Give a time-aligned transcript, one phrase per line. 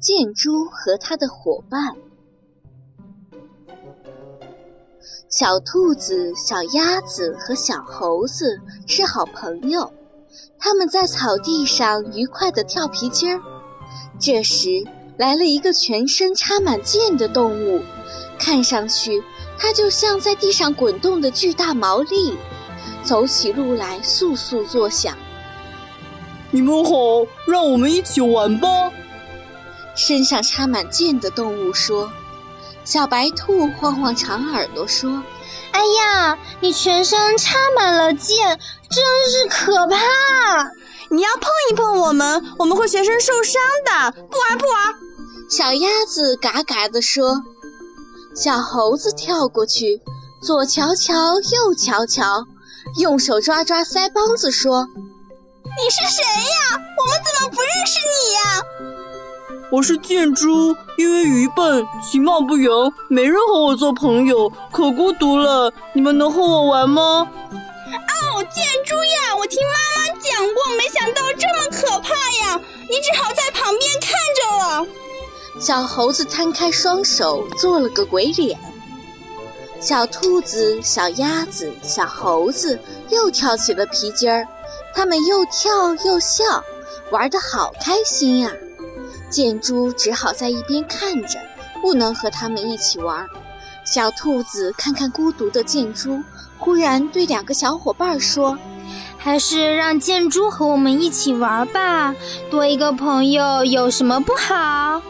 [0.00, 1.94] 箭猪和他的伙伴。
[5.28, 9.92] 小兔子、小鸭子和小猴子是好朋友，
[10.58, 13.40] 他们在草地上愉快地跳皮筋儿。
[14.18, 14.82] 这时，
[15.18, 17.82] 来了一个全身插满箭的动物，
[18.38, 19.22] 看上去
[19.58, 22.36] 它就像在地上滚动的巨大毛栗，
[23.04, 25.16] 走起路来簌簌作响。
[26.52, 26.90] 你们好，
[27.46, 28.68] 让我们一起玩吧。
[29.94, 32.10] 身上插满箭的动物说
[32.84, 35.22] ：“小白兔晃晃长耳朵说，
[35.72, 38.58] 哎呀，你全身插满了箭，
[38.90, 39.96] 真是可怕！
[41.10, 44.10] 你要碰一碰我们，我们会全身受伤的。
[44.12, 44.94] 不玩不玩。”
[45.48, 47.42] 小鸭子嘎嘎地说。
[48.34, 50.00] 小猴子跳过去，
[50.40, 52.46] 左瞧瞧，右瞧瞧，
[52.96, 54.86] 用手抓抓腮帮子说
[55.78, 56.80] ：“你是谁呀？
[56.96, 58.62] 我们怎么不认识你呀？”
[59.70, 65.72] 我是箭猪，因为愚笨、其貌不扬，没人和我做朋友，可孤独了。
[65.92, 67.28] 你们能和我玩吗？
[67.52, 72.60] 哦，箭猪呀，我听妈妈讲过，没想到这么可怕呀！
[72.88, 74.86] 你只好在旁边看着了。
[75.60, 78.58] 小猴子摊开双手，做了个鬼脸。
[79.80, 84.46] 小兔子、小鸭子、小猴子又跳起了皮筋儿，
[84.94, 86.44] 他们又跳又笑，
[87.10, 88.50] 玩得好开心呀！
[89.30, 91.38] 箭猪只好在一边看着，
[91.80, 93.26] 不能和他们一起玩。
[93.84, 96.20] 小兔子看看孤独的箭猪，
[96.58, 98.58] 忽然对两个小伙伴说
[99.16, 102.14] ：“还是让箭猪和我们一起玩吧，
[102.50, 105.00] 多一个朋友有什么不好？”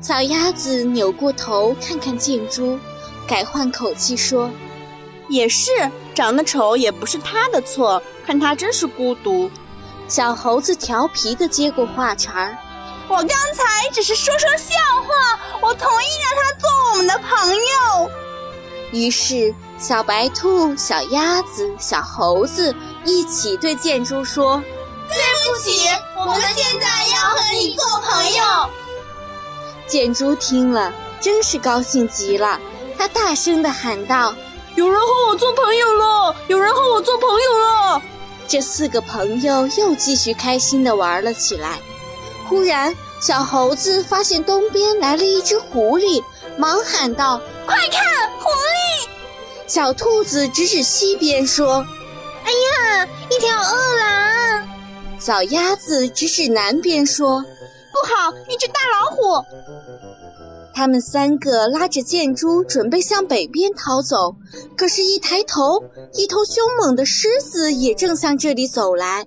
[0.00, 2.78] 小鸭子扭过头看看箭猪，
[3.26, 4.48] 改换口气说
[5.28, 5.70] ：“也是，
[6.14, 9.50] 长得丑也不是他的错，看他真是孤独。”
[10.08, 12.56] 小猴子调皮地接过话茬儿
[13.08, 14.74] ：“我刚才只是说说笑
[15.06, 18.10] 话，我同意让他做我们的朋友。”
[18.90, 22.74] 于是，小白兔、小鸭子、小猴子
[23.04, 24.62] 一起对建猪说
[25.10, 25.16] ：“对
[25.52, 28.70] 不起，我们现在要和你做朋友。”
[29.86, 30.90] 建猪听了，
[31.20, 32.58] 真是高兴极了。
[32.96, 34.34] 他大声地喊道
[34.78, 36.36] ：“有人和我做朋友了！
[36.46, 38.00] 有人和我做朋友了！”
[38.46, 41.80] 这四个朋友又继续开心地玩了起来。
[42.48, 46.22] 忽然，小猴子发现东边来了一只狐狸，
[46.56, 49.08] 忙喊道：“快看，狐狸！”
[49.66, 51.84] 小兔子指指西边说
[52.46, 54.68] ：“哎呀，一条饿狼！”
[55.18, 57.44] 小鸭子指指南边说。
[57.90, 58.32] 不好！
[58.48, 59.44] 一只大老虎。
[60.74, 64.36] 他们三个拉着箭猪，准备向北边逃走。
[64.76, 65.82] 可是，一抬头，
[66.14, 69.26] 一头凶猛的狮子也正向这里走来。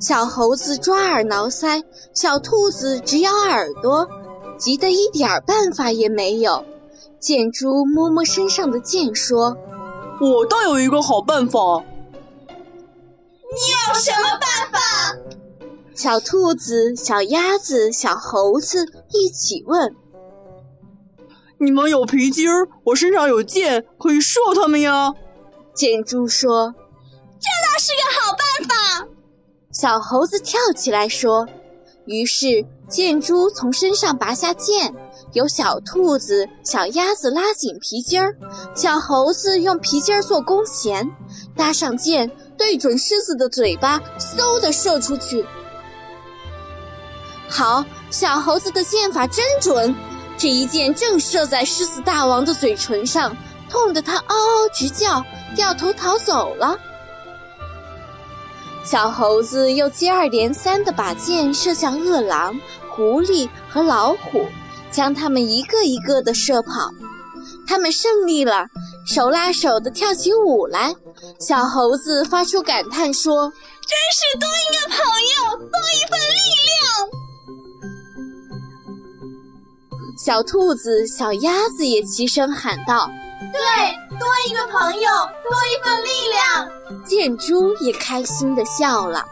[0.00, 1.82] 小猴子抓耳挠腮，
[2.14, 4.08] 小兔子直咬耳朵，
[4.58, 6.64] 急得一点办法也没有。
[7.20, 9.56] 箭猪摸摸身上的箭，说
[10.20, 11.60] ：“我倒有一个好办法。”
[13.52, 13.58] 你
[13.92, 14.80] 有什么办法？
[15.94, 19.94] 小兔子、小鸭子、小猴子一起问
[21.60, 25.12] ：“你们有皮筋儿，我身上有箭，可以射他们呀？”
[25.74, 26.74] 箭猪说
[27.38, 29.06] ：“这倒是个好办法。”
[29.70, 31.46] 小猴子跳起来说。
[32.06, 34.92] 于是箭猪从身上拔下箭，
[35.34, 38.34] 由小兔子、小鸭子拉紧皮筋儿，
[38.74, 41.08] 小猴子用皮筋儿做弓弦，
[41.54, 42.28] 搭上箭，
[42.58, 45.46] 对准狮子的嘴巴，嗖的射出去。
[47.48, 49.94] 好，小猴子的箭法真准，
[50.40, 53.36] 这一箭正射在狮子大王的嘴唇上，
[53.68, 55.22] 痛得他嗷嗷直叫，
[55.54, 56.78] 掉头逃走了。
[58.82, 62.58] 小猴子又接二连三地把箭射向饿狼、
[62.88, 64.46] 狐狸和老虎，
[64.90, 66.90] 将他们一个一个地射跑。
[67.66, 68.64] 他们胜利了，
[69.06, 70.94] 手拉手地跳起舞来。
[71.38, 73.52] 小猴子发出感叹说
[73.86, 74.96] ：“真是多一个朋
[75.36, 76.39] 友，多一份力
[80.30, 83.10] 小兔子、小鸭子也齐声喊道
[83.52, 85.10] ：“对，多一个朋友，
[85.42, 86.68] 多一份力量。”
[87.04, 89.26] 箭猪也开心地笑了。